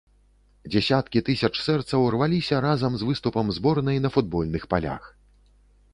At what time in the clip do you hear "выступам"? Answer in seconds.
3.11-3.45